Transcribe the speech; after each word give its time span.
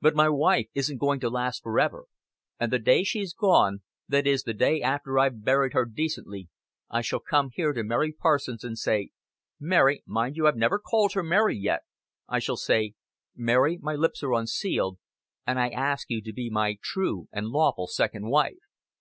But 0.00 0.16
my 0.16 0.28
wife 0.28 0.66
isn't 0.74 0.98
going 0.98 1.20
to 1.20 1.30
last 1.30 1.62
forever, 1.62 2.06
and 2.58 2.72
the 2.72 2.78
day 2.80 3.04
she's 3.04 3.32
gone 3.32 3.82
that 4.08 4.26
is, 4.26 4.42
the 4.42 4.52
day 4.52 4.82
after 4.82 5.16
I've 5.16 5.44
buried 5.44 5.74
her 5.74 5.84
decently 5.84 6.48
I 6.90 7.02
shall 7.02 7.20
come 7.20 7.50
here 7.54 7.72
to 7.74 7.84
Mary 7.84 8.10
Parsons 8.12 8.64
and 8.64 8.76
say 8.76 9.10
'Mary' 9.60 10.02
mind 10.06 10.34
you, 10.36 10.48
I've 10.48 10.56
never 10.56 10.80
called 10.80 11.12
her 11.12 11.22
Mary 11.22 11.56
yet 11.56 11.82
I 12.28 12.40
shall 12.40 12.56
say, 12.56 12.94
'Mary, 13.36 13.78
my 13.80 13.94
lips 13.94 14.24
are 14.24 14.32
unsealed, 14.34 14.98
and 15.46 15.56
I 15.60 15.68
ask 15.68 16.10
you 16.10 16.20
to 16.20 16.32
be 16.32 16.50
my 16.50 16.76
true 16.82 17.28
and 17.30 17.46
lawful 17.46 17.86
second 17.86 18.26
wife.'" 18.26 18.56